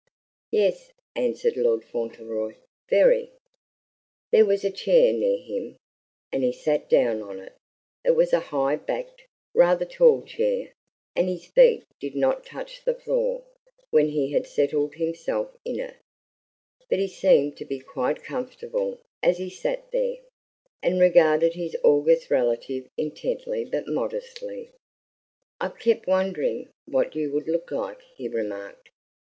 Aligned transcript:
"Yes," 0.49 0.91
answered 1.15 1.55
Lord 1.57 1.85
Fauntleroy, 1.85 2.55
"very." 2.89 3.29
There 4.31 4.47
was 4.47 4.63
a 4.65 4.71
chair 4.71 5.13
near 5.13 5.37
him, 5.37 5.77
and 6.31 6.41
he 6.43 6.51
sat 6.51 6.89
down 6.89 7.21
on 7.21 7.39
it; 7.39 7.53
it 8.03 8.15
was 8.15 8.33
a 8.33 8.39
high 8.49 8.77
backed, 8.77 9.27
rather 9.53 9.85
tall 9.85 10.23
chair, 10.23 10.73
and 11.15 11.29
his 11.29 11.45
feet 11.45 11.83
did 11.99 12.15
not 12.15 12.43
touch 12.47 12.83
the 12.83 12.95
floor 12.95 13.43
when 13.91 14.07
he 14.07 14.31
had 14.31 14.47
settled 14.47 14.95
himself 14.95 15.55
in 15.63 15.79
it, 15.79 15.97
but 16.89 16.97
he 16.97 17.07
seemed 17.07 17.55
to 17.57 17.65
be 17.65 17.77
quite 17.79 18.23
comfortable 18.23 18.99
as 19.21 19.37
he 19.37 19.51
sat 19.51 19.91
there, 19.91 20.17
and 20.81 20.99
regarded 20.99 21.53
his 21.53 21.77
august 21.83 22.31
relative 22.31 22.87
intently 22.97 23.63
but 23.63 23.87
modestly. 23.87 24.71
"I've 25.59 25.77
kept 25.77 26.07
wondering 26.07 26.69
what 26.87 27.15
you 27.15 27.31
would 27.33 27.47
look 27.47 27.69
like," 27.69 28.01
he 28.17 28.27
remarked. 28.27 28.89